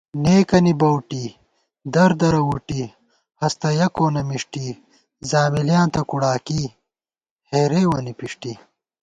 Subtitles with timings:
[0.23, 1.25] نېکَنی بؤٹی،
[1.93, 2.81] دردرہ وُٹی
[3.41, 4.65] ہستہ یہ کونہ مݭٹی
[5.21, 6.61] حٔامِلیاں تہ کُوڑاکی،
[7.49, 8.53] ہېرېوَنی پݭٹِی